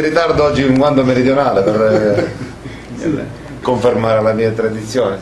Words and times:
di 0.00 0.08
ritardo 0.08 0.44
oggi 0.44 0.64
in 0.64 0.78
quanto 0.78 1.02
meridionale 1.02 1.62
per 1.62 2.30
eh, 3.00 3.26
confermare 3.62 4.22
la 4.22 4.32
mia 4.32 4.50
tradizione. 4.50 5.18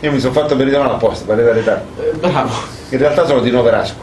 Io 0.00 0.12
mi 0.12 0.20
sono 0.20 0.32
fatto 0.32 0.54
meridionale 0.56 0.94
apposta 0.94 1.24
per 1.24 1.34
arrivare 1.34 1.58
in 1.58 1.64
ritardo. 1.64 2.02
Eh, 2.02 2.16
bravo. 2.16 2.52
In 2.90 2.98
realtà 2.98 3.26
sono 3.26 3.40
di 3.40 3.50
Noverasco, 3.50 3.96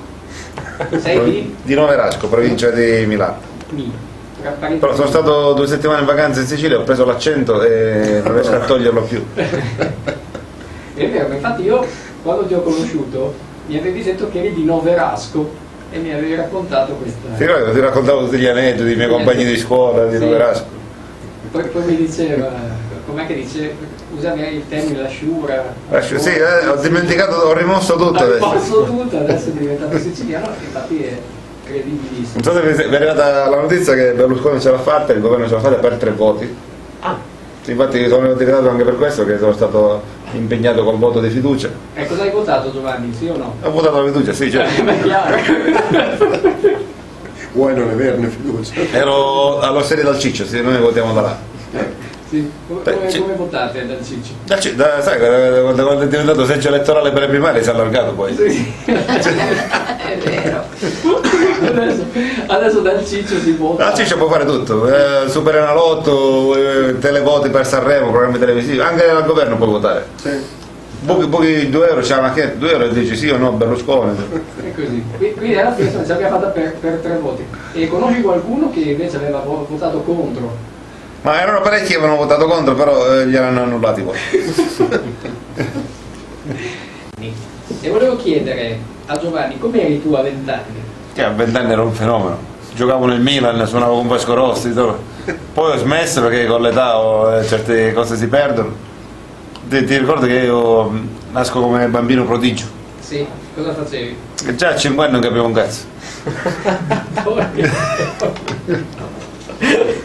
Sei 0.98 1.24
di? 1.24 1.56
di 1.62 1.74
Noverasco, 1.74 2.28
provincia 2.28 2.70
di 2.70 3.06
Milano. 3.06 3.38
Mi. 3.70 3.92
Però 4.80 4.94
sono 4.94 5.08
stato 5.08 5.54
due 5.54 5.66
settimane 5.66 6.02
in 6.02 6.06
vacanza 6.06 6.40
in 6.40 6.46
Sicilia, 6.46 6.78
ho 6.78 6.84
preso 6.84 7.04
l'accento 7.04 7.64
e 7.64 8.22
non 8.24 8.34
riesco 8.34 8.54
a 8.54 8.60
toglierlo 8.60 9.02
più. 9.02 9.26
È 9.34 11.10
vero, 11.10 11.34
infatti 11.34 11.64
io 11.64 11.84
quando 12.22 12.46
ti 12.46 12.54
ho 12.54 12.62
conosciuto 12.62 13.34
mi 13.66 13.78
avevi 13.78 14.04
detto 14.04 14.30
che 14.30 14.40
eri 14.40 14.54
di 14.54 14.64
Noverasco 14.64 15.64
e 15.96 16.00
mi 16.00 16.12
avevi 16.12 16.36
raccontato 16.36 16.94
questa. 16.94 17.20
Ti 17.38 17.46
ricordo, 17.46 17.72
ti 17.72 17.80
raccontavo 17.80 18.26
tutti 18.26 18.38
gli 18.38 18.46
aneddoti 18.46 18.84
dei 18.84 18.96
miei 18.98 19.10
compagni 19.10 19.46
di 19.46 19.58
scuola 19.58 20.06
di 20.06 20.18
Sì. 20.18 20.24
Noverasco. 20.26 20.66
Poi, 21.52 21.64
poi 21.68 21.84
mi 21.86 21.96
diceva, 21.96 22.52
com'è 23.06 23.26
che 23.26 23.36
dice, 23.36 23.74
usavi 24.14 24.42
il 24.56 24.64
termine 24.68 25.02
la 25.04 25.08
sciura. 25.08 25.64
Lascio- 25.90 26.20
Sì, 26.20 26.32
eh, 26.34 26.68
ho 26.68 26.76
dimenticato, 26.76 27.36
ho 27.36 27.54
rimosso 27.54 27.96
tutto 27.96 28.24
adesso. 28.24 28.46
mosso 28.46 28.84
tutto, 28.84 29.18
adesso 29.18 29.50
è 29.50 29.52
diventato 29.52 29.98
siciliano, 29.98 30.48
infatti 30.62 31.02
è 31.04 31.18
credibilissimo. 31.64 32.34
Non 32.34 32.44
so 32.44 32.52
se 32.54 32.88
vi 32.88 32.94
è 32.94 32.96
arrivata 32.98 33.48
la 33.50 33.62
notizia 33.62 33.94
che 33.94 34.12
Berlusconi 34.12 34.60
ce 34.60 34.72
l'ha 34.72 34.80
fatta, 34.80 35.14
il 35.14 35.22
governo 35.22 35.48
ce 35.48 35.54
l'ha 35.54 35.62
fatta 35.62 35.76
per 35.76 35.94
tre 35.94 36.12
voti. 36.12 36.54
Ah, 37.00 37.16
Infatti 37.68 38.08
sono 38.08 38.30
utilizzato 38.30 38.70
anche 38.70 38.84
per 38.84 38.96
questo 38.96 39.26
che 39.26 39.38
sono 39.38 39.54
stato 39.54 40.02
impegnato 40.34 40.84
col 40.84 40.98
voto 40.98 41.20
di 41.20 41.30
fiducia. 41.30 41.70
e 41.96 42.06
cosa 42.06 42.24
hai 42.24 42.30
votato 42.32 42.72
Giovanni, 42.72 43.14
sì 43.14 43.28
o 43.28 43.38
no? 43.38 43.56
Ho 43.64 43.72
votato 43.72 44.02
la 44.02 44.12
fiducia, 44.12 44.34
sì, 44.34 44.52
certo. 44.52 44.84
Ma 44.84 44.92
è 44.92 45.02
chiaro. 45.02 45.38
Vuoi 47.54 47.74
non 47.74 47.90
averne 47.90 48.28
fiducia? 48.28 48.74
Ero 48.92 49.60
all'osteria 49.60 50.04
dal 50.04 50.20
Ciccio, 50.20 50.46
sì, 50.46 50.62
noi 50.62 50.78
votiamo 50.78 51.14
da 51.14 51.22
là. 51.22 51.38
Sì. 52.30 52.52
Come, 52.68 52.82
come- 52.84 53.18
come 53.20 53.34
votate 53.36 53.86
dal 53.86 54.04
Ciccio? 54.04 54.34
Da 54.46 54.56
da- 54.76 55.02
sai, 55.02 55.20
quando, 55.62 55.84
quando 55.86 56.02
è 56.04 56.08
diventato 56.08 56.46
seggio 56.46 56.70
elettorale 56.70 57.12
per 57.12 57.22
le 57.22 57.28
primarie 57.28 57.62
si 57.62 57.70
è 57.70 57.72
allargato 57.74 58.14
poi. 58.14 58.36
Sì. 58.36 58.74
è 58.86 60.18
vero. 60.24 60.64
Adesso, 61.66 62.06
adesso 62.48 62.80
dal 62.82 63.06
Ciccio 63.06 63.38
si 63.40 63.52
vota. 63.54 63.86
Dal 63.86 63.94
Ciccio 63.96 64.18
può 64.18 64.28
fare 64.30 64.46
tutto, 64.46 64.88
eh, 64.88 65.30
Super 65.30 65.56
Enalotto, 65.58 66.56
eh, 66.56 67.00
televoti 67.00 67.50
per 67.50 67.66
Sanremo, 67.66 68.10
programmi 68.10 68.40
televisivi, 68.40 68.80
anche 68.80 69.08
al 69.08 69.26
governo 69.26 69.56
puoi 69.58 69.70
votare. 69.70 70.06
Sì. 70.22 70.30
Pochi, 71.06 71.28
pochi 71.28 71.70
2 71.70 71.88
euro, 71.90 72.02
c'è 72.02 72.18
una 72.18 72.34
chiesa, 72.34 72.54
2 72.58 72.72
euro 72.72 72.86
e 72.86 72.94
dici 72.94 73.16
sì 73.16 73.30
o 73.30 73.38
no 73.38 73.52
Berlusconi. 73.52 74.16
È 74.60 74.74
così. 74.74 75.04
Qui- 75.18 75.34
Quindi 75.36 75.56
alla 75.58 75.74
fine 75.74 75.92
ce 75.92 75.98
l'abbiamo 76.08 76.40
fatta 76.40 76.48
per, 76.50 76.74
per 76.80 76.94
tre 77.04 77.18
voti. 77.22 77.46
E 77.74 77.88
conosci 77.88 78.22
qualcuno 78.22 78.72
che 78.72 78.80
invece 78.80 79.18
aveva 79.18 79.40
vo- 79.40 79.68
votato 79.70 80.00
contro? 80.02 80.74
Ma 81.26 81.42
erano 81.42 81.60
parecchi 81.62 81.88
che 81.88 81.96
avevano 81.96 82.18
votato 82.18 82.46
contro, 82.46 82.76
però 82.76 83.20
eh, 83.20 83.28
gli 83.28 83.36
hanno 83.36 83.64
annullati 83.64 84.04
poi. 84.04 84.18
E 87.82 87.90
volevo 87.90 88.16
chiedere 88.16 88.78
a 89.08 89.18
Giovanni, 89.18 89.58
com'eri 89.60 90.02
tu 90.04 90.14
a 90.14 90.22
vent'anni? 90.22 90.82
Che 91.14 91.24
a 91.24 91.30
vent'anni 91.30 91.72
era 91.72 91.82
un 91.82 91.94
fenomeno. 91.94 92.38
Giocavo 92.76 93.06
nel 93.06 93.22
Milan, 93.22 93.66
suonavo 93.66 93.96
con 93.96 94.08
Vasco 94.08 94.36
Rossi, 94.36 94.70
tutto. 94.70 95.00
poi 95.54 95.72
ho 95.72 95.78
smesso 95.78 96.22
perché 96.22 96.46
con 96.46 96.62
l'età 96.62 97.00
oh, 97.00 97.40
eh, 97.40 97.46
certe 97.46 97.92
cose 97.94 98.18
si 98.18 98.28
perdono. 98.28 98.74
Ti, 99.68 99.84
ti 99.84 99.98
ricordo 99.98 100.28
che 100.28 100.34
io 100.34 100.92
nasco 101.32 101.60
come 101.60 101.88
bambino 101.88 102.24
prodigio, 102.26 102.66
Sì, 103.00 103.26
cosa 103.56 103.74
facevi? 103.74 104.16
e 104.46 104.56
già 104.56 104.70
a 104.70 104.76
5 104.76 105.04
anni 105.04 105.14
non 105.14 105.22
capivo 105.22 105.46
un 105.46 105.54
cazzo. 105.54 105.86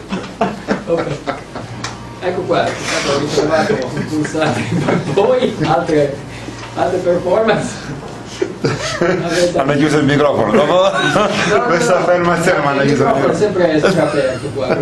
Ecco 2.23 2.41
qua, 2.41 2.65
stato 2.67 3.19
ritrovato 3.19 3.77
un 3.95 4.05
pulsante, 4.07 4.61
poi 5.13 5.55
altre, 5.63 6.15
altre 6.75 6.97
performance. 6.99 7.69
Hanno 9.55 9.73
chiuso 9.73 9.97
il 9.97 10.05
microfono, 10.05 10.51
dopo 10.51 10.91
questa 11.65 11.97
affermazione 11.97 12.59
mi 12.59 12.67
hanno 12.67 12.81
il 12.81 12.87
chiuso 12.87 13.03
il 13.03 13.07
microfono 13.07 13.33
sempre, 13.33 13.79
sempre 13.79 14.01
aperto 14.01 14.47
qua. 14.53 14.77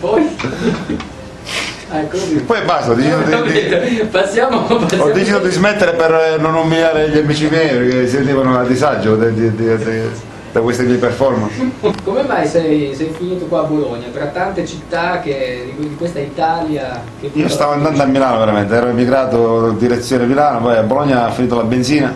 Poi, 0.00 0.36
ecco 1.92 2.16
così. 2.16 2.34
Poi 2.36 2.60
basta, 2.62 2.90
ho 2.92 2.94
deciso 2.94 3.16
di, 3.16 3.52
di- 3.98 4.04
Passiamo, 4.10 4.62
passiamo 4.62 5.04
ho 5.04 5.10
deciso 5.10 5.38
di 5.40 5.50
smettere 5.50 5.94
per 5.94 6.36
non 6.38 6.54
umiliare 6.54 7.08
gli 7.08 7.18
amici 7.18 7.48
miei 7.48 7.68
perché 7.76 8.06
si 8.06 8.14
sentivano 8.16 8.56
a 8.58 8.64
disagio 8.64 9.16
di- 9.16 9.32
di- 9.34 9.54
di- 9.56 9.76
di- 9.76 10.32
da 10.54 10.60
queste 10.60 10.84
mie 10.84 10.98
performance. 10.98 11.68
Come 12.04 12.22
mai 12.22 12.46
sei, 12.46 12.94
sei 12.94 13.08
finito 13.08 13.46
qua 13.46 13.60
a 13.60 13.64
Bologna? 13.64 14.06
Tra 14.12 14.26
tante 14.26 14.64
città 14.64 15.18
che, 15.18 15.74
di, 15.76 15.96
questa 15.96 16.20
Italia 16.20 17.02
che 17.18 17.30
Io 17.32 17.48
stavo 17.48 17.72
andando 17.72 18.00
a 18.00 18.06
Milano 18.06 18.38
veramente, 18.38 18.72
ero 18.72 18.86
emigrato 18.86 19.70
in 19.70 19.78
direzione 19.78 20.26
Milano, 20.26 20.60
poi 20.60 20.76
a 20.76 20.82
Bologna 20.82 21.26
ho 21.26 21.32
finito 21.32 21.56
la 21.56 21.64
benzina, 21.64 22.14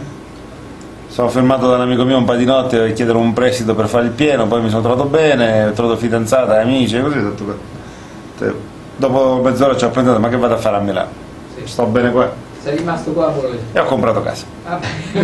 sono 1.08 1.28
fermato 1.28 1.66
da 1.68 1.74
un 1.74 1.80
amico 1.80 2.04
mio 2.04 2.16
un 2.16 2.24
paio 2.24 2.38
di 2.38 2.44
notti 2.44 2.76
per 2.76 2.92
chiedere 2.92 3.18
un 3.18 3.32
prestito 3.32 3.74
per 3.74 3.88
fare 3.88 4.04
il 4.04 4.12
pieno, 4.12 4.46
poi 4.46 4.62
mi 4.62 4.68
sono 4.68 4.82
trovato 4.82 5.08
bene, 5.08 5.64
ho 5.66 5.72
trovato 5.72 5.98
fidanzata, 5.98 6.60
amici, 6.60 6.96
e 6.96 7.00
così 7.00 7.20
detto, 7.20 7.58
"Te- 8.38 8.54
dopo 8.94 9.40
mezz'ora 9.42 9.76
ci 9.76 9.84
ho 9.84 9.90
pensato 9.90 10.20
ma 10.20 10.28
che 10.28 10.36
vado 10.36 10.54
a 10.54 10.58
fare 10.58 10.76
a 10.76 10.80
Milano? 10.80 11.10
Sì. 11.56 11.62
Sto 11.66 11.86
bene 11.86 12.12
qua 12.12 12.46
Sei 12.68 12.76
rimasto 12.76 13.12
qua 13.12 13.28
a 13.28 13.30
Bologna? 13.30 13.60
e 13.72 13.78
ho 13.80 13.84
comprato 13.84 14.20
casa. 14.22 14.44
Ah, 14.66 14.78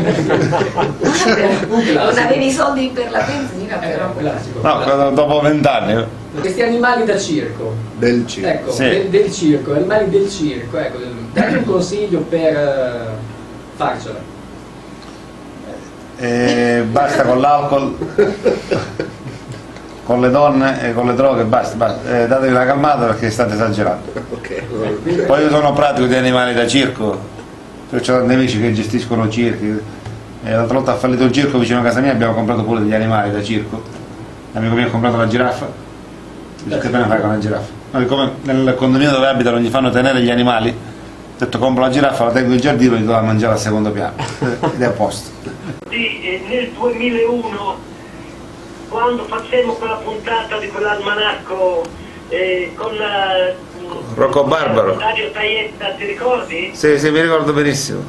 Non 1.69 2.19
avevi 2.19 2.47
i 2.47 2.51
soldi 2.51 2.91
per 2.95 3.11
la 3.11 3.21
benzina, 3.21 3.83
Era 3.83 3.97
però. 3.97 4.07
un 4.07 4.17
classico. 4.17 4.61
No, 4.63 5.11
dopo 5.11 5.41
vent'anni, 5.43 6.05
Questi 6.41 6.63
animali 6.63 7.05
da 7.05 7.19
circo, 7.19 7.75
Del 7.99 8.27
circo. 8.27 8.49
ecco, 8.49 8.73
Sì. 8.73 8.85
del, 8.89 9.09
del 9.09 9.31
circo, 9.31 9.73
animali 9.75 10.09
del 10.09 10.31
circo, 10.31 10.79
ecco, 10.79 10.99
dai 11.35 11.55
un 11.57 11.65
consiglio 11.65 12.21
per 12.21 12.57
eh, 12.57 13.07
farcela. 13.77 14.19
e 16.17 16.83
basta 16.91 17.25
con 17.25 17.41
l'alcol, 17.41 17.97
con 20.07 20.21
le 20.23 20.31
donne 20.31 20.83
e 20.89 20.95
con 20.95 21.07
le 21.07 21.15
droghe, 21.15 21.45
basta, 21.45 21.77
basta. 21.77 22.23
Eh, 22.23 22.27
datevi 22.27 22.53
una 22.53 22.65
calmata 22.65 23.05
perché 23.07 23.31
state 23.31 23.53
esagerando. 23.53 24.13
Ok. 24.33 25.27
Poi 25.27 25.43
io 25.43 25.51
sono 25.51 25.73
pratico 25.75 26.07
di 26.07 26.15
animali 26.15 26.55
da 26.55 26.67
circo, 26.67 27.33
io 27.95 28.01
ho 28.01 28.19
tanti 28.19 28.35
amici 28.35 28.61
che 28.61 28.73
gestiscono 28.73 29.29
circhi. 29.29 29.81
E 30.47 30.51
l'altra 30.51 30.77
volta 30.77 30.93
ha 30.93 30.97
fallito 30.97 31.25
il 31.25 31.33
circo 31.33 31.59
vicino 31.59 31.79
a 31.79 31.83
casa 31.83 32.01
mia, 32.01 32.13
abbiamo 32.13 32.35
comprato 32.35 32.65
pure 32.65 32.81
degli 32.81 32.93
animali 32.93 33.31
da 33.31 33.43
circo. 33.43 33.83
L'amico 34.53 34.75
mio 34.75 34.87
ha 34.87 34.91
comprato 34.91 35.17
la 35.17 35.29
giraffa. 35.29 35.69
Dice, 36.65 36.79
Che 36.79 36.91
te 36.91 36.97
ne 36.97 37.07
fai 37.07 37.21
con 37.21 37.31
la 37.31 37.39
giraffa? 37.39 37.73
Ma 37.93 38.01
siccome 38.01 38.33
nel 38.43 38.75
condominio 38.77 39.13
dove 39.13 39.27
abita 39.29 39.51
non 39.51 39.61
gli 39.61 39.69
fanno 39.69 39.91
tenere 39.91 40.21
gli 40.21 40.31
animali, 40.31 40.71
ho 40.71 41.39
detto 41.39 41.59
compro 41.59 41.85
la 41.85 41.91
giraffa, 41.91 42.25
la 42.25 42.33
tengo 42.33 42.53
in 42.53 42.61
giardino 42.61 42.97
e 42.97 42.99
gli 42.99 43.05
do 43.05 43.13
da 43.13 43.23
mangiare 43.23 43.53
al 43.55 43.59
secondo 43.61 43.91
piano. 43.91 44.15
Ed 44.41 44.81
è 44.81 44.85
a 44.85 44.91
posto. 44.91 45.31
Sì, 45.89 46.21
eh, 46.23 46.43
nel 46.49 46.71
2001, 46.73 47.77
quando 48.89 49.25
facemmo 49.25 49.73
quella 49.75 49.97
puntata 49.97 50.59
di 50.59 50.69
quell'almanacco 50.69 51.85
eh, 52.29 52.73
con 52.75 52.95
eh, 52.95 53.55
Rocco 54.15 54.45
Barbaro. 54.45 54.95
Dario 54.95 55.31
Taietta, 55.31 55.91
ti 55.99 56.05
ricordi? 56.07 56.71
Sì, 56.75 56.99
sì, 56.99 57.11
mi 57.11 57.21
ricordo 57.21 57.53
benissimo. 57.53 58.03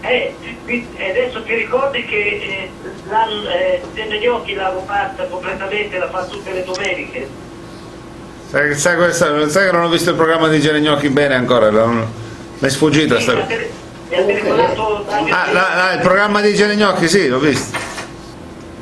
Eh, 0.00 0.34
ti- 0.64 0.86
e 0.96 1.10
adesso 1.10 1.42
ti 1.42 1.54
ricordi 1.54 2.04
che 2.04 2.16
eh, 2.16 3.80
eh, 3.94 4.18
Gnocchi 4.20 4.54
l'avevo 4.54 4.82
fatta 4.86 5.24
completamente, 5.24 5.98
la 5.98 6.08
fa 6.08 6.24
tutte 6.24 6.52
le 6.52 6.64
domeniche. 6.64 7.28
Sai, 8.48 8.74
sai, 8.76 8.96
questa- 8.96 9.48
sai 9.48 9.66
che 9.66 9.72
non 9.72 9.84
ho 9.84 9.88
visto 9.88 10.10
il 10.10 10.16
programma 10.16 10.48
di 10.48 10.60
Gene 10.60 10.80
Gnocchi 10.80 11.08
bene 11.08 11.34
ancora? 11.34 11.70
non- 11.70 12.06
Mi 12.60 12.66
è 12.66 12.70
sfuggita 12.70 13.16
Sì, 13.16 13.22
sta 13.22 13.46
telefonato 14.08 15.04
Dario 15.08 15.34
Ah, 15.34 15.52
la- 15.52 15.74
la- 15.76 15.92
il 15.92 16.00
programma 16.00 16.40
di 16.40 16.54
Gene 16.54 16.74
Gnocchi, 16.76 17.08
sì, 17.08 17.28
l'ho 17.28 17.38
visto. 17.38 17.78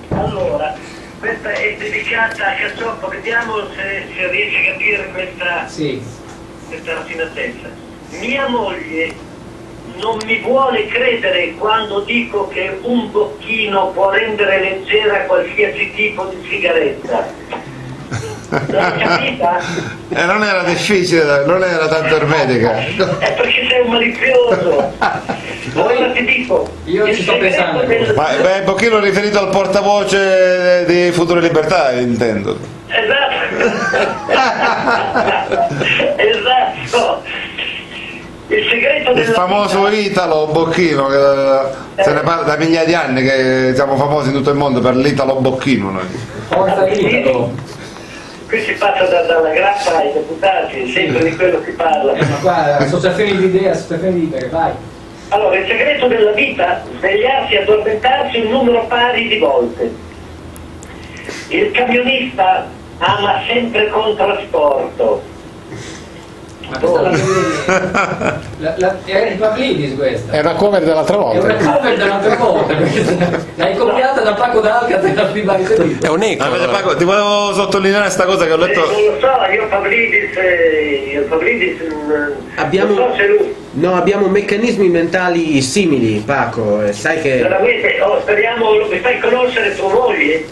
Allora, 0.08 0.74
questa 1.18 1.50
è 1.50 1.76
dedicata 1.78 2.46
a 2.46 2.54
Cacioppo, 2.54 3.08
vediamo 3.08 3.54
se, 3.74 4.06
se 4.14 4.30
riesci 4.30 4.56
a 4.68 4.72
capire 4.72 5.10
questa, 5.12 5.66
Sì, 5.68 6.00
questa 6.68 6.92
raffinatezza. 6.94 7.68
Mia 8.20 8.46
moglie 8.48 9.12
non 9.98 10.18
mi 10.26 10.38
vuole 10.40 10.86
credere 10.88 11.54
quando 11.58 12.00
dico 12.00 12.48
che 12.48 12.78
un 12.82 13.10
bocchino 13.10 13.86
può 13.88 14.10
rendere 14.10 14.60
leggera 14.60 15.20
qualsiasi 15.20 15.92
tipo 15.94 16.24
di 16.26 16.46
sigaretta. 16.48 17.26
L'hai 18.68 18.98
capita? 19.02 19.58
E 20.10 20.24
non 20.24 20.42
era 20.44 20.62
difficile, 20.62 21.44
non 21.46 21.62
era 21.64 21.88
tanto 21.88 22.14
ermetica. 22.16 22.76
È 22.76 23.32
perché 23.34 23.66
sei 23.68 23.80
un 23.84 23.90
malizioso. 23.90 24.92
Allora 25.74 26.10
ti 26.12 26.24
dico, 26.24 26.68
Io 26.84 27.12
ci 27.12 27.22
sto 27.22 27.36
pensando. 27.38 27.82
del- 27.84 28.14
Ma 28.14 28.28
beh, 28.40 28.58
un 28.60 28.64
pochino 28.64 28.98
riferito 29.00 29.38
al 29.40 29.48
portavoce 29.48 30.84
di 30.86 31.10
Future 31.12 31.40
Libertà, 31.40 31.90
intendo. 31.92 32.56
Esatto. 32.86 33.34
esatto. 36.16 36.45
Il 38.56 38.68
segreto 38.70 39.12
della 39.12 39.32
famoso 39.32 39.84
vita- 39.84 40.10
Italo 40.10 40.46
Bocchino, 40.46 41.06
che 41.08 41.16
eh, 41.96 42.02
se 42.04 42.12
ne 42.12 42.20
parla 42.20 42.42
da 42.44 42.56
migliaia 42.56 42.86
di 42.86 42.94
anni 42.94 43.22
che 43.22 43.72
siamo 43.74 43.96
famosi 43.96 44.28
in 44.28 44.34
tutto 44.34 44.50
il 44.50 44.56
mondo 44.56 44.80
per 44.80 44.96
l'Italo 44.96 45.34
Bocchino 45.34 45.90
noi. 45.90 46.06
forza 46.48 46.86
Italo. 46.88 47.52
qui 48.48 48.60
si 48.62 48.72
passa 48.72 49.04
da- 49.06 49.22
dalla 49.22 49.50
grappa 49.50 49.96
ai 49.98 50.12
deputati, 50.12 50.88
sempre 50.90 51.24
di 51.28 51.36
quello 51.36 51.60
si 51.64 51.72
parla. 51.72 52.12
Eh, 52.14 52.24
ma 52.24 52.36
qua 52.40 52.76
associazioni 52.78 53.36
di 53.36 53.44
idee, 53.46 53.70
associazioni 53.70 54.20
libere, 54.20 54.48
vai. 54.48 54.70
Allora, 55.28 55.58
il 55.58 55.66
segreto 55.66 56.06
della 56.06 56.30
vita, 56.32 56.82
svegliarsi 56.98 57.54
e 57.54 57.62
addormentarsi 57.62 58.38
un 58.38 58.50
numero 58.52 58.86
pari 58.86 59.26
di 59.28 59.38
volte. 59.38 59.92
Il 61.48 61.70
camionista 61.72 62.66
ama 62.98 63.40
sempre 63.48 63.88
contrasporto. 63.88 65.22
Ma 66.68 66.78
questa 66.78 67.00
la, 67.00 67.10
la, 68.58 68.74
la, 68.78 68.96
era 69.04 69.30
di 69.30 69.34
Pavlidis 69.36 69.94
questa. 69.96 70.32
È 70.32 70.40
una 70.40 70.54
cover 70.54 70.82
dell'altra 70.82 71.14
È 71.14 71.18
una 71.18 71.32
volta. 71.32 71.54
cover 71.56 71.96
dell'altra 71.96 72.36
volta, 72.36 72.74
l'hai 73.54 73.76
copiata 73.76 74.20
da 74.22 74.32
Paco 74.34 74.60
D'Alcatraz 74.60 75.30
prima 75.30 75.54
di 75.54 75.64
sentito. 75.64 76.06
È 76.06 76.08
un 76.10 76.22
eco. 76.22 76.44
Invece, 76.44 76.66
Paco, 76.68 76.96
ti 76.96 77.04
volevo 77.04 77.52
sottolineare 77.54 78.04
questa 78.04 78.24
cosa 78.24 78.46
che 78.46 78.52
ho 78.52 78.56
Eh, 78.56 78.66
letto. 78.66 78.80
non 78.80 78.88
lo 79.04 79.18
so, 79.20 79.52
io 79.52 79.66
Pavlidis, 79.68 80.36
eh, 80.36 81.10
io 81.12 81.22
Pavlidis 81.24 81.76
mm, 81.82 82.30
Abbiamo- 82.56 82.94
non 82.94 83.10
so 83.10 83.16
se 83.16 83.26
lui 83.26 83.54
No, 83.78 83.94
abbiamo 83.94 84.26
meccanismi 84.28 84.88
mentali 84.88 85.60
simili, 85.60 86.22
Paco. 86.24 86.82
e 86.82 86.92
sai 86.94 87.20
che. 87.20 87.36
veramente, 87.42 88.00
oh, 88.00 88.20
speriamo, 88.22 88.70
mi 88.90 88.98
fai 89.00 89.20
conoscere 89.20 89.76
tua 89.76 89.92
moglie. 89.92 90.44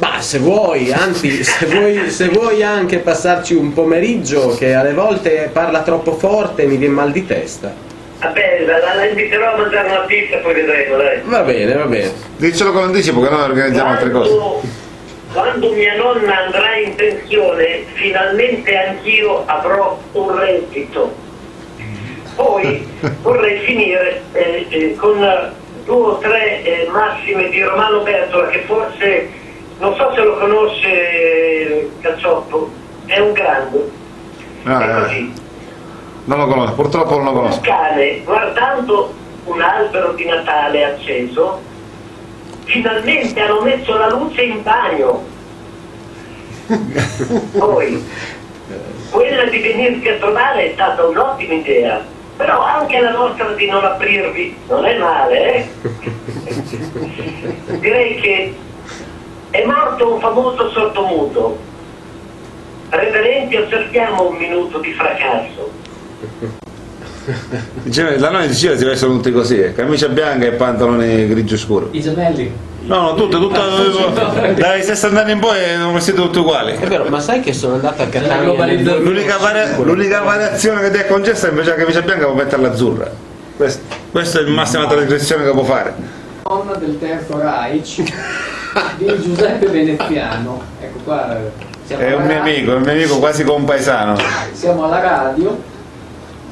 Ma 0.00 0.20
se 0.20 0.38
vuoi, 0.38 0.90
anzi, 0.92 1.44
se 1.44 1.66
vuoi, 1.66 2.10
se 2.10 2.28
vuoi 2.28 2.62
anche 2.62 2.98
passarci 2.98 3.54
un 3.54 3.74
pomeriggio 3.74 4.54
che 4.56 4.72
alle 4.72 4.94
volte 4.94 5.50
parla 5.52 5.82
troppo 5.82 6.14
forte 6.14 6.62
e 6.62 6.66
mi 6.66 6.76
viene 6.76 6.94
mal 6.94 7.12
di 7.12 7.26
testa. 7.26 7.70
Vabbè, 8.20 8.64
la, 8.64 8.94
la 8.94 9.06
inviterò 9.06 9.54
a 9.54 9.56
mangiare 9.58 9.88
una 9.90 10.00
pizza 10.00 10.38
poi 10.38 10.54
vedremo, 10.54 10.96
dai. 10.96 11.20
Va 11.24 11.42
bene, 11.42 11.74
va 11.74 11.84
bene. 11.84 12.12
Diccelo 12.36 12.72
con 12.72 12.84
anticipo 12.84 13.20
che 13.20 13.28
noi 13.28 13.42
organizziamo 13.42 13.90
altre 13.90 14.10
cose. 14.10 14.30
Quando, 14.30 14.62
quando 15.32 15.72
mia 15.72 15.94
nonna 15.96 16.44
andrà 16.44 16.76
in 16.76 16.94
pensione, 16.94 17.84
finalmente 17.92 18.76
anch'io 18.76 19.44
avrò 19.44 19.98
un 20.12 20.38
reddito. 20.38 21.14
Poi 22.36 22.86
vorrei 23.20 23.58
finire 23.60 24.22
eh, 24.32 24.66
eh, 24.70 24.94
con 24.96 25.18
due 25.84 26.02
o 26.02 26.18
tre 26.18 26.62
eh, 26.62 26.88
massime 26.90 27.50
di 27.50 27.62
Romano 27.62 28.00
Bertola 28.00 28.48
che 28.48 28.62
forse, 28.66 29.28
non 29.80 29.94
so 29.96 30.12
se 30.14 30.22
lo 30.22 30.36
conosce 30.38 31.90
Cacioppo, 32.00 32.70
è 33.06 33.18
un 33.18 33.32
grande. 33.32 33.90
Ah, 34.64 34.80
è 34.80 34.88
eh, 34.88 35.02
così. 35.02 35.32
non 36.24 36.38
lo 36.38 36.46
conosco, 36.46 36.74
purtroppo 36.74 37.14
non 37.16 37.24
lo 37.24 37.30
Un 37.30 37.36
conosco. 37.36 37.60
cane, 37.62 38.20
guardando 38.24 39.14
un 39.44 39.60
albero 39.60 40.12
di 40.12 40.26
Natale 40.26 40.84
acceso, 40.84 41.60
finalmente 42.64 43.40
hanno 43.40 43.62
messo 43.62 43.96
la 43.96 44.08
luce 44.10 44.42
in 44.42 44.62
bagno. 44.62 45.24
Poi, 47.58 48.04
quella 49.10 49.44
di 49.46 49.58
venirti 49.58 50.08
a 50.08 50.16
trovare 50.16 50.70
è 50.70 50.72
stata 50.74 51.04
un'ottima 51.04 51.54
idea, 51.54 52.04
però 52.36 52.62
anche 52.62 53.00
la 53.00 53.10
nostra 53.12 53.48
di 53.54 53.66
non 53.66 53.82
aprirvi 53.84 54.56
non 54.68 54.84
è 54.84 54.98
male, 54.98 55.54
eh? 55.54 55.68
Direi 57.80 58.20
che 58.20 58.54
è 59.50 59.64
morto 59.64 60.14
un 60.14 60.20
famoso 60.20 60.70
sordomuto. 60.70 61.58
Reverenti, 62.88 63.56
osserviamo 63.56 64.28
un 64.30 64.36
minuto 64.36 64.78
di 64.78 64.92
fracasso. 64.92 65.70
Diceva- 67.82 68.16
Da 68.16 68.30
noi 68.30 68.46
in 68.46 68.52
Sicilia 68.52 68.76
si 68.76 68.84
vestono 68.84 69.14
tutti 69.14 69.30
così, 69.32 69.60
eh, 69.60 69.74
camicia 69.74 70.08
bianca 70.08 70.46
e 70.46 70.52
pantaloni 70.52 71.28
grigio 71.28 71.56
scuro. 71.56 71.88
I 71.92 72.00
gemelli. 72.00 72.68
No, 72.82 73.02
no, 73.02 73.14
tutto, 73.14 73.38
tutto 73.38 73.60
dai 74.56 74.82
60 74.82 75.20
anni 75.20 75.32
in 75.32 75.38
poi 75.38 75.58
sono 75.74 75.92
vestiti 75.92 76.16
tutti 76.16 76.38
uguali. 76.38 76.72
È 76.72 76.86
vero, 76.86 77.04
ma 77.08 77.20
sai 77.20 77.40
che 77.40 77.52
sono 77.52 77.74
andato 77.74 78.02
a 78.02 78.06
La 78.06 78.10
Catania? 78.10 78.94
L'unica, 78.96 79.36
varia- 79.36 79.76
l'unica 79.78 80.22
variazione 80.22 80.80
che 80.80 80.90
ti 80.90 80.98
è 80.98 81.06
concessa 81.06 81.46
è 81.46 81.50
invece 81.50 81.70
la 81.70 81.76
camicia 81.76 82.00
bianca 82.02 82.24
può 82.24 82.34
metterla 82.34 82.68
azzurra. 82.68 83.10
Questo, 83.56 83.82
questa 84.10 84.38
è 84.40 84.42
la 84.42 84.50
massima 84.50 84.86
trasgressione 84.86 85.44
che 85.44 85.50
può 85.50 85.62
fare. 85.62 85.94
Donna 86.42 86.74
del 86.76 86.98
terzo 86.98 87.38
Reich 87.38 88.02
di 88.96 89.20
Giuseppe 89.22 89.66
Veneziano. 89.66 90.60
Ecco 90.80 90.98
qua. 91.04 91.36
eh, 91.36 91.68
Siamo 91.86 92.02
È 92.04 92.14
un 92.14 92.22
mio 92.24 92.36
radio- 92.38 92.52
amico, 92.52 92.70
è 92.72 92.74
un 92.76 92.82
mio 92.82 92.92
amico 92.92 93.18
quasi 93.18 93.42
compaesano. 93.42 94.16
Siamo 94.52 94.84
alla 94.84 95.00
radio 95.00 95.60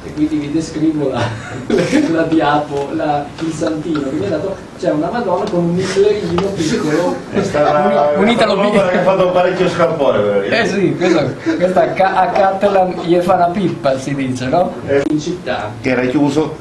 e 0.05 0.12
quindi 0.15 0.37
vi 0.37 0.50
descrivo 0.53 1.11
la, 1.11 1.20
la 2.11 2.23
diapo, 2.23 2.88
la- 2.94 3.25
il 3.38 3.53
santino 3.53 4.00
che 4.00 4.17
mi 4.17 4.26
ha 4.26 4.31
dato. 4.31 4.56
C'è 4.79 4.91
una 4.91 5.11
Madonna 5.11 5.49
con 5.49 5.65
un 5.65 5.79
hitlerino 5.79 6.43
piccolo. 6.56 7.17
un, 7.32 8.12
un 8.23 8.29
italo 8.29 8.55
che 8.55 8.61
ha 8.61 8.71
piccolo. 8.71 9.03
fatto 9.03 9.31
parecchio 9.31 9.69
scalpore 9.69 10.49
Eh 10.49 10.67
sì, 10.67 10.97
questo, 10.97 11.35
questa 11.56 11.82
a, 11.82 11.87
Ca- 11.88 12.14
a 12.17 12.26
Catalan 12.31 12.94
gli 13.05 13.17
fa 13.21 13.35
una 13.35 13.47
pippa 13.47 13.97
si 13.99 14.14
dice, 14.17 14.47
no? 14.47 14.73
In 15.11 15.21
città. 15.21 15.71
che 15.81 15.91
era 15.91 16.03
chiuso, 16.06 16.56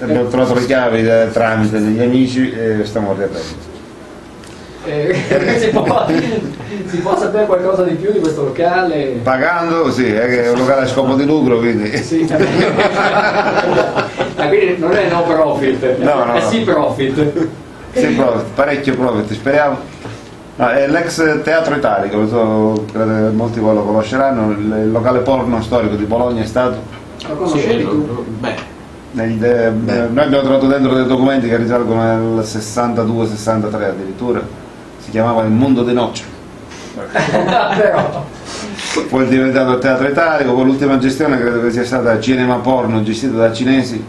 abbiamo 0.00 0.26
trovato 0.28 0.54
le 0.54 0.66
chiavi 0.66 1.08
eh, 1.08 1.28
tramite 1.32 1.78
degli 1.80 2.00
amici 2.02 2.50
e 2.50 2.84
stiamo 2.84 3.12
riaprendo. 3.14 3.66
Eh, 4.88 5.14
si, 5.60 5.68
può, 5.68 6.06
si 6.86 6.96
può 6.98 7.16
sapere 7.18 7.44
qualcosa 7.44 7.82
di 7.82 7.94
più 7.96 8.10
di 8.10 8.20
questo 8.20 8.44
locale? 8.44 9.20
Pagando, 9.22 9.90
sì, 9.90 10.06
è 10.06 10.26
che 10.26 10.44
è 10.44 10.50
un 10.50 10.58
locale 10.58 10.82
a 10.82 10.86
scopo 10.86 11.14
di 11.14 11.26
lucro, 11.26 11.58
quindi 11.58 11.94
Sì. 12.02 12.26
Ah, 14.36 14.46
quindi 14.48 14.76
non 14.78 14.92
è 14.92 15.08
no 15.10 15.22
profit, 15.24 15.98
No, 15.98 16.24
no, 16.24 16.32
è 16.34 16.40
sì 16.40 16.60
profit. 16.60 17.48
sì, 17.92 18.06
profit, 18.08 18.44
parecchio 18.54 18.94
profit, 18.96 19.32
speriamo. 19.32 19.76
No, 20.56 20.68
è 20.70 20.88
l'ex 20.88 21.42
teatro 21.42 21.74
italico, 21.76 22.26
so, 22.26 22.84
credo 22.90 23.12
che 23.28 23.34
molti 23.34 23.60
voi 23.60 23.74
lo 23.74 23.82
conosceranno, 23.82 24.50
il, 24.52 24.58
il 24.84 24.90
locale 24.90 25.20
porno 25.20 25.60
storico 25.62 25.94
di 25.96 26.04
Bologna 26.04 26.42
è 26.42 26.46
stato. 26.46 26.78
Lo 27.28 27.34
conoscevi 27.34 27.78
Sì, 27.80 27.82
tu? 27.88 28.24
beh, 28.40 28.54
nel- 29.12 29.44
eh, 29.44 29.70
noi 30.10 30.24
abbiamo 30.24 30.42
trovato 30.42 30.66
dentro 30.66 30.94
dei 30.94 31.06
documenti 31.06 31.48
che 31.48 31.56
risalgono 31.58 32.00
al 32.00 32.42
62-63 32.44 33.84
addirittura, 33.84 34.40
si 35.08 35.14
chiamava 35.14 35.42
Il 35.42 35.50
mondo 35.50 35.90
noce. 35.90 36.22
Però, 36.94 38.26
Poi 39.08 39.24
è 39.24 39.28
diventato 39.28 39.72
il 39.72 39.78
teatro 39.78 40.06
italico, 40.06 40.52
con 40.52 40.66
l'ultima 40.66 40.98
gestione 40.98 41.38
credo 41.38 41.62
che 41.62 41.70
sia 41.70 41.84
stata 41.84 42.20
cinema 42.20 42.56
porno 42.56 43.02
gestito 43.02 43.36
da 43.36 43.50
cinesi, 43.52 44.04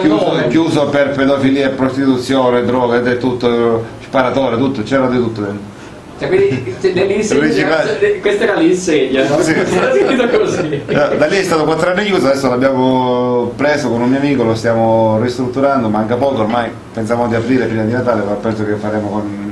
chiuso, 0.00 0.46
chiuso 0.48 0.88
per 0.88 1.10
pedofilia 1.10 1.66
e 1.66 1.70
prostituzione, 1.70 2.64
droga 2.64 2.96
ed 2.96 3.06
è 3.06 3.18
tutto, 3.18 3.84
sparatore, 4.02 4.56
tutto, 4.56 4.82
c'era 4.82 5.08
di 5.08 5.16
tutto 5.18 5.40
dentro. 5.42 5.74
Cioè, 6.18 6.28
quindi 6.28 6.74
cioè, 6.80 8.20
questa 8.22 8.44
era 8.44 8.54
l'insegna, 8.54 9.28
no? 9.28 9.38
Sì. 9.42 9.52
Da 10.86 11.08
da 11.08 11.26
lì 11.26 11.36
è 11.36 11.42
stato 11.42 11.64
quattro 11.64 11.90
anni 11.90 12.04
chiuso, 12.06 12.28
adesso 12.28 12.48
l'abbiamo 12.48 13.52
preso 13.54 13.90
con 13.90 14.00
un 14.00 14.08
mio 14.08 14.18
amico, 14.18 14.42
lo 14.42 14.54
stiamo 14.54 15.18
ristrutturando, 15.20 15.90
manca 15.90 16.16
poco 16.16 16.40
ormai, 16.40 16.70
pensavamo 16.94 17.28
di 17.28 17.34
aprire 17.34 17.66
prima 17.66 17.82
di 17.82 17.92
Natale, 17.92 18.22
ma 18.22 18.32
penso 18.32 18.64
che 18.64 18.76
faremo 18.76 19.08
con 19.08 19.46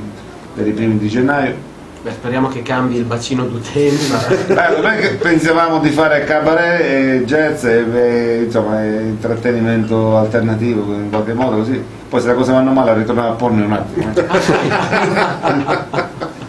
per 0.55 0.65
i 0.67 0.71
primi 0.71 0.97
di 0.97 1.09
gennaio. 1.09 1.53
beh, 2.01 2.11
speriamo 2.11 2.47
che 2.47 2.61
cambi 2.61 2.95
il 2.95 3.03
bacino 3.03 3.43
d'utenza. 3.43 4.23
Eh, 4.47 4.75
non 4.81 4.85
è 4.85 4.97
che 4.99 5.09
pensavamo 5.15 5.79
di 5.79 5.89
fare 5.89 6.23
cabaret 6.23 6.79
e 6.81 7.23
jazz 7.25 7.65
e, 7.65 7.85
e, 7.93 8.43
insomma 8.45 8.83
e 8.83 9.01
intrattenimento 9.01 10.15
alternativo 10.17 10.93
in 10.93 11.09
qualche 11.09 11.33
modo 11.33 11.57
così. 11.57 11.83
Poi 12.07 12.21
se 12.21 12.27
le 12.27 12.35
cose 12.35 12.51
vanno 12.53 12.71
male 12.71 12.93
ritorniamo 12.93 13.29
a 13.29 13.33
porne 13.33 13.65
un 13.65 13.71
attimo. 13.73 14.11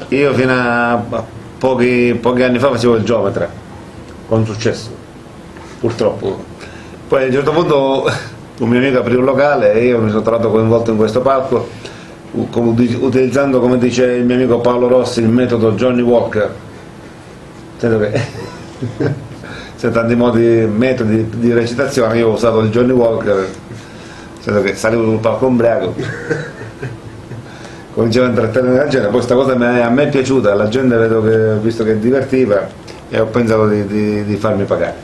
eh. 0.09 0.15
Io 0.17 0.33
fino 0.35 0.53
a 0.53 1.03
pochi, 1.59 2.17
pochi 2.21 2.43
anni 2.43 2.59
fa 2.61 2.71
facevo 2.71 2.95
il 2.95 3.03
geometra, 3.03 3.49
con 4.29 4.47
successo, 4.47 4.91
purtroppo. 5.81 6.45
Poi 7.09 7.23
a 7.25 7.27
un 7.27 7.33
certo 7.33 7.51
punto 7.51 8.09
un 8.59 8.69
mio 8.69 8.79
amico 8.79 8.99
aprì 9.01 9.17
un 9.17 9.25
locale 9.25 9.73
e 9.73 9.87
io 9.87 9.99
mi 10.01 10.11
sono 10.11 10.23
trovato 10.23 10.51
coinvolto 10.51 10.93
in 10.93 10.97
questo 10.97 11.21
palco 11.21 11.69
utilizzando 12.37 13.61
come 13.61 13.79
dice 13.79 14.05
il 14.05 14.25
mio 14.25 14.35
amico 14.35 14.59
Paolo 14.61 14.89
Rossi 14.89 15.21
il 15.21 15.29
metodo 15.29 15.73
Johnny 15.73 16.03
Walker 16.03 16.51
Sento 17.79 17.99
che 17.99 18.11
c'è 19.79 19.91
tanti 19.91 20.15
modi, 20.15 20.41
metodi 20.41 21.29
di 21.37 21.53
recitazione, 21.53 22.17
io 22.19 22.29
ho 22.29 22.33
usato 22.33 22.61
il 22.61 22.71
Johnny 22.71 22.93
Walker, 22.93 23.47
sento 24.41 24.63
che 24.63 24.75
salivo 24.75 25.05
sul 25.05 25.19
palco 25.19 25.47
ombriaco, 25.47 25.95
cominciavo 27.93 28.27
a 28.27 28.29
intrattenere 28.31 28.77
la 28.77 28.89
gente, 28.89 29.07
poi 29.09 29.17
questa 29.17 29.35
cosa 29.35 29.55
mi 29.55 29.65
è- 29.65 29.81
a 29.81 29.91
me 29.91 30.05
è 30.05 30.09
piaciuta, 30.09 30.55
la 30.55 30.69
gente 30.69 30.97
vedo 30.97 31.23
che, 31.23 31.55
visto 31.61 31.85
che 31.85 31.99
divertiva 31.99 32.67
e 33.11 33.21
ho 33.21 33.27
pensato 33.27 33.69
di, 33.69 33.87
di- 33.87 34.25
di 34.25 34.37
farmi 34.37 34.65
pagare. 34.65 34.95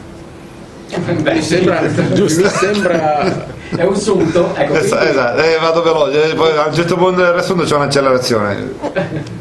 Beh, 1.20 1.34
mi 1.34 1.42
sembra, 1.42 1.80
mi 1.82 2.28
sembra 2.28 3.46
È 3.74 3.84
un 3.84 3.96
sunto, 3.96 4.54
ecco. 4.54 4.74
Esatto, 4.74 4.96
quindi- 4.96 5.10
esatto, 5.18 5.42
e 5.42 5.58
vado 5.60 5.82
veloce, 5.82 6.30
e 6.30 6.34
poi 6.34 6.56
a 6.56 6.66
un 6.66 6.74
certo 6.74 6.96
punto 6.96 7.22
del 7.22 7.32
riassunto 7.32 7.64
c'è 7.64 7.74
un'accelerazione. 7.74 8.72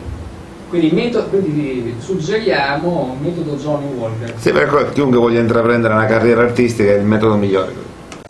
Quindi, 0.71 0.89
metodo, 0.95 1.25
quindi 1.25 1.95
suggeriamo 1.99 3.09
un 3.11 3.17
metodo 3.19 3.57
Johnny 3.57 3.91
Walker. 3.93 4.33
Sì, 4.37 4.53
per 4.53 4.91
chiunque 4.93 5.19
voglia 5.19 5.41
intraprendere 5.41 5.93
una 5.93 6.05
carriera 6.05 6.43
artistica 6.43 6.91
è 6.91 6.95
il 6.95 7.03
metodo 7.03 7.35
migliore. 7.35 7.73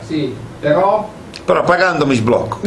Sì, 0.04 0.34
però 0.58 1.08
Però 1.44 1.62
pagando 1.62 2.04
mi 2.04 2.16
sblocco. 2.16 2.58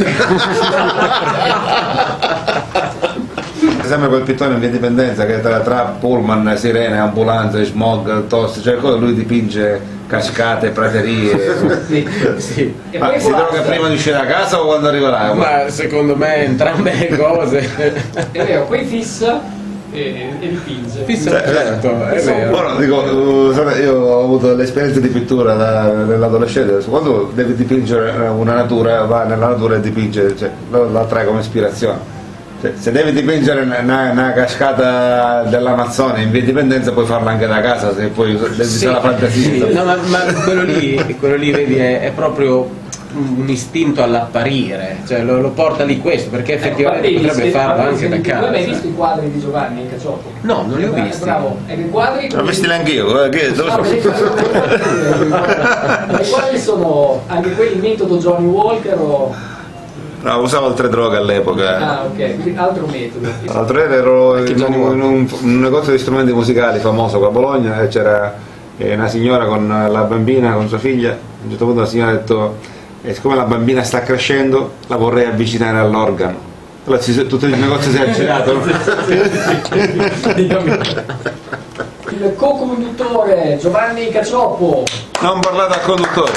Sembra 3.86 4.08
quel 4.08 4.22
pittore 4.22 4.54
in 4.54 4.60
via 4.60 4.68
Dipendenza 4.68 5.24
che 5.26 5.40
tra, 5.40 5.60
tra 5.60 5.96
pullman, 5.98 6.56
sirene, 6.56 6.98
ambulanze, 6.98 7.64
smog, 7.64 8.26
toast, 8.26 8.62
cioè 8.62 8.76
cosa 8.76 8.96
lui 8.96 9.14
dipinge 9.14 9.94
cascate, 10.06 10.70
praterie. 10.70 11.54
Sì. 11.86 12.08
Sì. 12.38 12.74
E 12.90 12.98
Ma 12.98 13.08
poi 13.08 13.20
si 13.20 13.28
droga 13.28 13.60
prima 13.60 13.88
di 13.88 13.94
uscire 13.94 14.16
da 14.16 14.26
casa 14.26 14.60
o 14.60 14.66
quando 14.66 14.88
arriverà? 14.88 15.32
Ma 15.34 15.68
secondo 15.68 16.16
me 16.16 16.44
entrambe 16.44 16.92
le 17.08 17.16
cose. 17.16 17.68
È 18.32 18.44
vero, 18.44 18.64
poi 18.64 18.84
fissa 18.84 19.40
e, 19.92 20.32
e 20.40 20.48
dipinge. 20.48 21.04
Fissa 21.04 21.30
Cioè, 21.30 21.44
certo, 21.44 22.08
è 22.08 22.20
vero. 22.22 22.56
Ora, 22.56 22.74
dico, 22.76 23.52
sai, 23.54 23.82
io 23.82 23.94
ho 23.94 24.24
avuto 24.24 24.54
l'esperienza 24.54 25.00
di 25.00 25.08
pittura 25.08 25.54
da- 25.54 25.92
nell'adolescenza, 25.92 26.88
quando 26.88 27.30
devi 27.34 27.54
dipingere 27.54 28.28
una 28.28 28.54
natura, 28.54 29.04
va 29.04 29.24
nella 29.24 29.48
natura 29.48 29.76
e 29.76 29.80
dipinge, 29.80 30.36
cioè, 30.36 30.50
lo 30.70 30.98
attrae 30.98 31.24
come 31.24 31.40
ispirazione. 31.40 32.14
Cioè, 32.60 32.72
se 32.78 32.90
devi 32.90 33.12
dipingere 33.12 33.60
una, 33.62 34.10
una 34.10 34.32
cascata 34.32 35.42
dell'Amazzonia 35.42 36.22
in 36.22 36.30
via 36.30 36.42
dipendenza 36.42 36.90
puoi 36.92 37.04
farla 37.04 37.30
anche 37.32 37.46
da 37.46 37.60
casa 37.60 37.94
se 37.94 38.06
poi 38.06 38.32
devi 38.36 38.64
Sì, 38.64 38.86
usare 38.86 38.92
la 38.94 39.00
fantasia. 39.00 39.42
sì, 39.66 39.72
no, 39.74 39.84
ma, 39.84 39.96
ma 40.06 40.18
quello 40.42 40.62
lì, 40.62 41.16
quello 41.18 41.36
lì 41.36 41.50
vedi, 41.50 41.76
è, 41.76 42.00
è 42.00 42.10
proprio 42.12 42.84
un 43.14 43.44
istinto 43.48 44.02
all'apparire, 44.02 44.98
cioè 45.06 45.22
lo, 45.22 45.40
lo 45.40 45.50
porta 45.50 45.84
lì 45.84 46.00
questo, 46.00 46.28
perché 46.28 46.54
effettivamente 46.54 47.08
Ecco, 47.08 47.26
potrebbe 47.26 47.50
farlo 47.50 47.82
anche 47.88 48.08
da 48.08 48.16
Tu 48.16 48.30
hai 48.30 48.40
mai 48.40 48.50
casa. 48.52 48.66
visto 48.70 48.86
i 48.88 48.94
quadri 48.94 49.30
di 49.30 49.40
Giovanni 49.40 49.80
in 49.82 49.90
Cacioppo? 49.90 50.30
No, 50.42 50.64
non 50.68 50.78
li 50.78 50.84
ho 50.84 50.90
Bra- 50.92 51.02
visti. 51.02 51.22
Bravo, 51.24 51.58
e 51.66 51.74
i 51.74 51.88
quadri... 51.90 52.30
L'ho 52.30 52.42
visti 52.42 52.66
neanche 52.66 52.90
io, 52.92 53.22
eh, 53.24 53.28
che- 53.30 53.52
dove 53.52 53.70
Ah, 53.70 53.72
sono? 53.72 53.86
perché- 53.88 54.08
I 56.22 56.28
quadri 56.30 56.58
sono 56.58 57.22
anche 57.26 57.50
quelli 57.52 57.78
metodo 57.80 58.16
Johnny 58.18 58.46
Walker 58.46 58.98
o... 58.98 59.34
No, 60.26 60.38
usavo 60.40 60.66
altre 60.66 60.88
droghe 60.88 61.18
all'epoca. 61.18 61.76
Ah, 61.78 62.02
ok, 62.04 62.16
quindi 62.42 62.56
altro 62.56 62.84
metodo. 62.86 63.28
L'altro 63.44 63.78
ieri 63.78 63.94
ero 63.94 64.36
in 64.38 64.60
un, 64.60 64.72
in 64.94 65.00
un- 65.00 65.28
un 65.42 65.60
negozio 65.60 65.92
di 65.92 65.98
strumenti 65.98 66.32
musicali 66.32 66.80
famoso 66.80 67.18
qua 67.18 67.28
a 67.28 67.30
Bologna 67.30 67.80
e 67.80 67.86
c'era 67.86 68.34
eh, 68.76 68.94
una 68.94 69.06
signora 69.06 69.44
con 69.46 69.68
la 69.68 70.00
bambina, 70.02 70.52
con 70.54 70.66
sua 70.66 70.78
figlia. 70.78 71.10
A 71.12 71.16
un 71.44 71.50
certo 71.50 71.64
punto 71.64 71.80
la 71.82 71.86
signora 71.86 72.10
ha 72.10 72.14
detto, 72.14 72.56
e 73.02 73.14
siccome 73.14 73.36
la 73.36 73.44
bambina 73.44 73.84
sta 73.84 74.00
crescendo, 74.00 74.72
la 74.88 74.96
vorrei 74.96 75.26
avvicinare 75.26 75.78
all'organo. 75.78 76.38
Allora 76.86 77.00
si- 77.00 77.26
tutto 77.28 77.46
il 77.46 77.56
negozio 77.56 77.90
si 77.92 77.96
è 77.98 78.10
girato. 78.10 78.50
Il 82.08 82.32
co-conduttore 82.36 83.58
Giovanni 83.60 84.08
Cacioppo. 84.10 84.82
Non 85.20 85.38
parlate 85.38 85.74
al 85.74 85.82
conduttore. 85.82 86.32